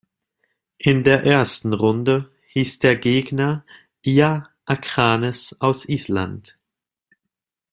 In 0.79 1.03
der 1.03 1.25
ersten 1.27 1.73
Runde 1.75 2.31
hieß 2.47 2.79
der 2.79 2.95
Gegner 2.95 3.63
ÍA 4.03 4.47
Akranes 4.65 5.55
aus 5.59 5.87
Island. 5.87 6.57